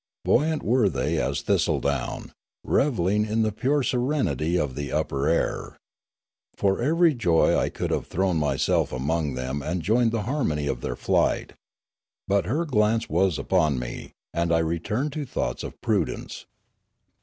Buoyant 0.25 0.63
were 0.63 0.89
they 0.89 1.19
as 1.21 1.43
thistle 1.43 1.79
down, 1.79 2.31
revelling 2.63 3.23
in 3.23 3.43
the 3.43 3.51
pure 3.51 3.83
serenity 3.83 4.57
of 4.57 4.73
the 4.73 4.91
upper 4.91 5.27
air. 5.27 5.77
For 6.55 6.77
very 6.77 7.13
joy 7.13 7.55
I 7.55 7.69
could 7.69 7.91
have 7.91 8.07
thrown 8.07 8.37
myself 8.37 8.91
among 8.91 9.35
them 9.35 9.61
and 9.61 9.83
joined 9.83 10.11
the 10.11 10.23
harmony 10.23 10.65
of 10.65 10.81
their 10.81 10.95
flight; 10.95 11.53
but 12.27 12.45
her 12.45 12.65
glance 12.65 13.09
was 13.09 13.37
upon 13.37 13.77
me, 13.77 14.13
and 14.33 14.51
I 14.51 14.57
returned 14.57 15.13
to 15.13 15.23
thoughts 15.23 15.61
of 15.61 15.79
prudence. 15.81 16.47